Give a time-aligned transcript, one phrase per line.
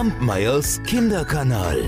[0.00, 1.78] Kampmeyers Kinderkanal.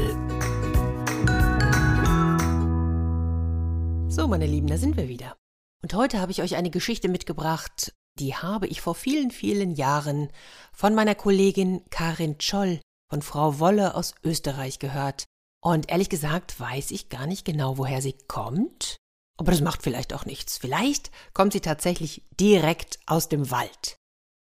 [4.11, 5.35] So, meine Lieben, da sind wir wieder.
[5.83, 10.29] Und heute habe ich euch eine Geschichte mitgebracht, die habe ich vor vielen, vielen Jahren
[10.75, 15.25] von meiner Kollegin Karin Scholl von Frau Wolle aus Österreich gehört.
[15.65, 18.99] Und ehrlich gesagt weiß ich gar nicht genau, woher sie kommt.
[19.39, 20.59] Aber das macht vielleicht auch nichts.
[20.59, 23.97] Vielleicht kommt sie tatsächlich direkt aus dem Wald.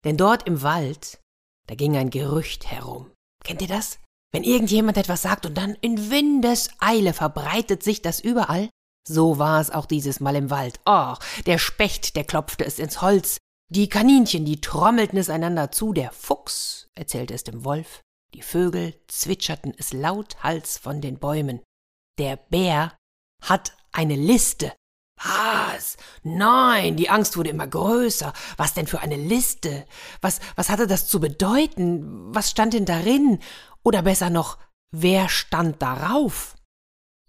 [0.05, 1.21] Denn dort im Wald,
[1.69, 3.12] da ging ein Gerücht herum.
[3.45, 3.99] Kennt ihr das?
[4.33, 8.71] Wenn irgendjemand etwas sagt und dann in Windeseile verbreitet sich das überall?
[9.07, 10.81] So war es auch dieses Mal im Wald.
[10.87, 11.15] Oh,
[11.47, 13.39] der Specht, der klopfte es ins Holz.
[13.69, 15.93] Die Kaninchen, die trommelten es einander zu.
[15.93, 18.01] Der Fuchs erzählte es dem Wolf.
[18.35, 21.61] Die Vögel zwitscherten es lauthals von den Bäumen.
[22.19, 22.97] Der Bär
[23.43, 24.73] hat eine Liste.
[25.25, 25.97] Was?
[26.23, 28.33] Nein, die Angst wurde immer größer.
[28.57, 29.87] Was denn für eine Liste?
[30.21, 32.35] Was, was hatte das zu bedeuten?
[32.35, 33.39] Was stand denn darin?
[33.83, 34.59] Oder besser noch,
[34.91, 36.57] wer stand darauf?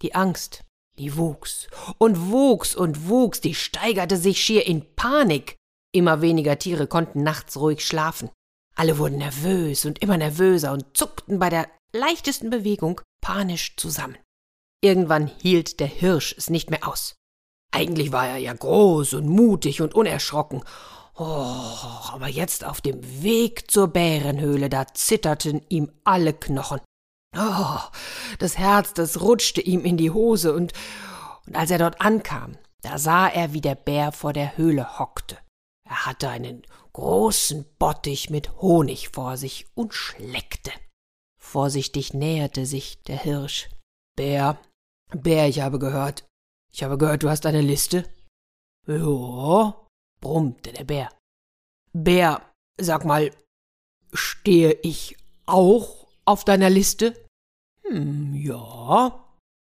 [0.01, 0.63] Die Angst,
[0.97, 1.67] die wuchs
[1.97, 5.55] und wuchs und wuchs, die steigerte sich schier in Panik.
[5.93, 8.29] Immer weniger Tiere konnten nachts ruhig schlafen.
[8.75, 14.17] Alle wurden nervös und immer nervöser und zuckten bei der leichtesten Bewegung panisch zusammen.
[14.81, 17.15] Irgendwann hielt der Hirsch es nicht mehr aus.
[17.73, 20.63] Eigentlich war er ja groß und mutig und unerschrocken.
[21.15, 21.25] Oh,
[22.11, 26.81] aber jetzt auf dem Weg zur Bärenhöhle, da zitterten ihm alle Knochen.
[27.35, 27.79] Oh,
[28.37, 30.73] das Herz, das rutschte ihm in die Hose, und,
[31.47, 35.39] und als er dort ankam, da sah er, wie der Bär vor der Höhle hockte.
[35.89, 36.61] Er hatte einen
[36.93, 40.71] großen Bottich mit Honig vor sich und schleckte.
[41.39, 43.69] Vorsichtig näherte sich der Hirsch.
[44.15, 44.59] Bär,
[45.11, 46.23] Bär, ich habe gehört,
[46.73, 48.03] ich habe gehört, du hast eine Liste?
[48.87, 49.75] Ja,
[50.19, 51.09] brummte der Bär.
[51.93, 52.41] Bär,
[52.77, 53.31] sag mal,
[54.11, 57.15] stehe ich auch auf deiner Liste?
[57.83, 59.23] Hm, ja,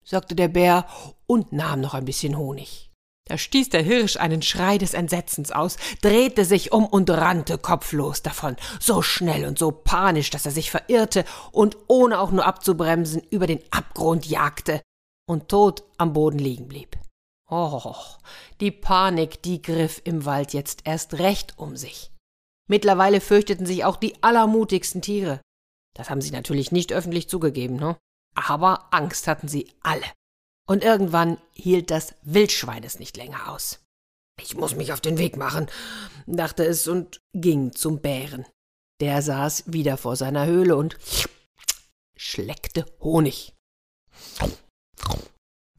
[0.03, 0.87] sagte der Bär
[1.25, 2.91] und nahm noch ein bisschen Honig.
[3.27, 8.21] Da stieß der Hirsch einen Schrei des Entsetzens aus, drehte sich um und rannte kopflos
[8.21, 13.21] davon, so schnell und so panisch, dass er sich verirrte und ohne auch nur abzubremsen
[13.29, 14.81] über den Abgrund jagte,
[15.31, 16.99] und tot am Boden liegen blieb.
[17.49, 17.95] Oh,
[18.59, 22.11] die Panik, die griff im Wald jetzt erst recht um sich.
[22.67, 25.41] Mittlerweile fürchteten sich auch die allermutigsten Tiere.
[25.95, 27.97] Das haben sie natürlich nicht öffentlich zugegeben, ne?
[28.35, 30.05] Aber Angst hatten sie alle.
[30.67, 33.79] Und irgendwann hielt das Wildschwein es nicht länger aus.
[34.41, 35.67] Ich muss mich auf den Weg machen,
[36.25, 38.45] dachte es und ging zum Bären.
[38.99, 40.97] Der saß wieder vor seiner Höhle und
[42.17, 43.53] schleckte Honig.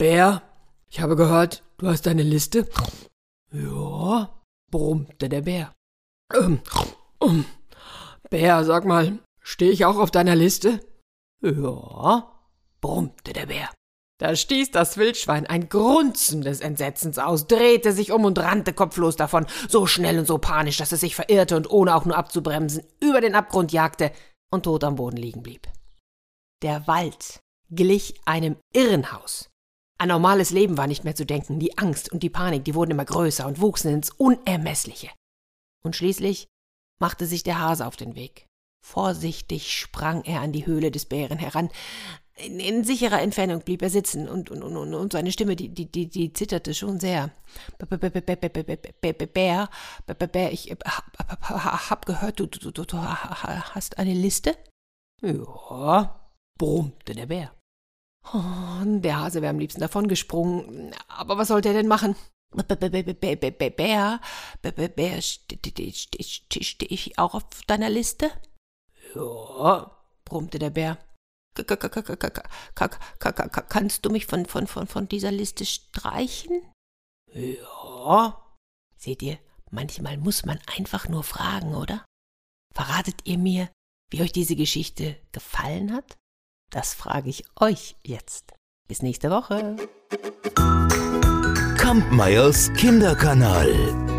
[0.03, 0.43] Bär,
[0.91, 2.69] ich habe gehört, du hast eine Liste.
[3.53, 4.37] Ja,
[4.69, 5.73] brummte der Bär.
[6.35, 6.61] Ähm,
[7.23, 7.45] ähm,
[8.29, 10.81] Bär, sag mal, stehe ich auch auf deiner Liste?
[11.41, 12.33] Ja,
[12.81, 13.71] brummte der Bär.
[14.19, 19.15] Da stieß das Wildschwein ein Grunzen des Entsetzens aus, drehte sich um und rannte kopflos
[19.15, 22.83] davon, so schnell und so panisch, dass es sich verirrte und ohne auch nur abzubremsen
[22.99, 24.11] über den Abgrund jagte
[24.51, 25.69] und tot am Boden liegen blieb.
[26.63, 27.39] Der Wald
[27.71, 29.52] glich einem Irrenhaus.
[30.03, 32.91] An normales Leben war nicht mehr zu denken, die Angst und die Panik, die wurden
[32.91, 35.11] immer größer und wuchsen ins Unermessliche.
[35.85, 36.49] Und schließlich
[37.01, 38.49] machte sich der Hase auf den Weg.
[38.85, 41.71] Vorsichtig sprang er an die Höhle des Bären heran.
[42.35, 45.87] In, in sicherer Entfernung blieb er sitzen und, und, und, und seine Stimme, die, die,
[45.89, 47.31] die, die zitterte schon sehr.
[47.79, 47.97] Bär,
[50.27, 54.57] Bär, ich hab gehört, du, du, du, du hast eine Liste?
[55.21, 57.53] Ja, brummte der Bär.
[58.33, 60.95] Oh, der Hase wäre am liebsten davongesprungen.
[61.09, 62.17] Aber was sollte er denn machen?
[62.53, 63.51] Bär,
[64.89, 68.31] Bär, stehe ich auch auf deiner Liste?
[69.15, 69.91] Ja,
[70.25, 70.99] brummte der Bär.
[73.69, 76.63] Kannst du mich von, von, von, von dieser Liste streichen?
[77.33, 78.39] Ja.
[78.97, 79.39] Seht ihr,
[79.71, 82.05] manchmal muss man einfach nur fragen, oder?
[82.75, 83.71] Verratet ihr mir,
[84.11, 86.17] wie euch diese Geschichte gefallen hat?
[86.73, 88.55] Das frage ich euch jetzt.
[88.89, 89.77] Bis nächste Woche.
[91.77, 94.12] Kampmeyers Kinderkanal.